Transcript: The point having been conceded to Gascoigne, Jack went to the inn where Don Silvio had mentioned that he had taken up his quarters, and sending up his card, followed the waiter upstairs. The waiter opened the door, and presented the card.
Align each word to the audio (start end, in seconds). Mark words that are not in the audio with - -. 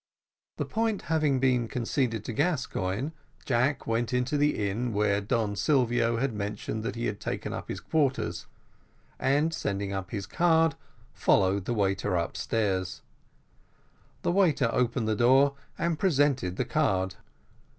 The 0.57 0.65
point 0.65 1.03
having 1.13 1.39
been 1.39 1.67
conceded 1.67 2.25
to 2.25 2.33
Gascoigne, 2.33 3.11
Jack 3.45 3.85
went 3.85 4.09
to 4.09 4.35
the 4.35 4.67
inn 4.67 4.93
where 4.93 5.21
Don 5.21 5.55
Silvio 5.55 6.17
had 6.17 6.33
mentioned 6.33 6.81
that 6.81 6.95
he 6.95 7.05
had 7.05 7.19
taken 7.19 7.53
up 7.53 7.67
his 7.67 7.79
quarters, 7.79 8.47
and 9.19 9.53
sending 9.53 9.93
up 9.93 10.09
his 10.09 10.25
card, 10.25 10.73
followed 11.13 11.65
the 11.65 11.75
waiter 11.75 12.15
upstairs. 12.15 13.03
The 14.23 14.31
waiter 14.31 14.71
opened 14.73 15.07
the 15.07 15.15
door, 15.15 15.53
and 15.77 15.99
presented 15.99 16.55
the 16.55 16.65
card. 16.65 17.17